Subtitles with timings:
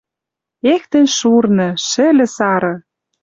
[0.73, 1.67] Эх тӹнь, шурны!
[1.87, 2.73] Шӹльӹ сары!